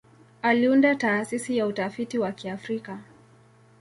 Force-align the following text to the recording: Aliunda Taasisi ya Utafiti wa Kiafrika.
Aliunda 0.41 0.95
Taasisi 0.95 1.57
ya 1.57 1.67
Utafiti 1.67 2.19
wa 2.19 2.31
Kiafrika. 2.31 2.99